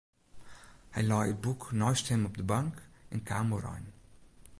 Hy 0.93 1.01
lei 1.09 1.27
it 1.31 1.41
boek 1.43 1.61
neist 1.81 2.09
him 2.11 2.21
op 2.29 2.35
de 2.39 2.45
bank 2.53 2.75
en 3.13 3.25
kaam 3.29 3.53
oerein. 3.55 3.85